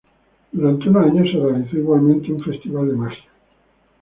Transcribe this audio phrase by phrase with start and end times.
[0.51, 3.29] Durante unos años se realizó igualmente un festival de magia.